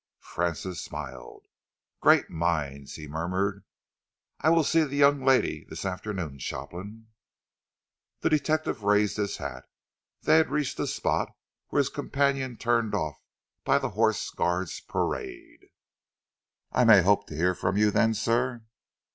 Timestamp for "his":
9.17-9.37, 11.79-11.89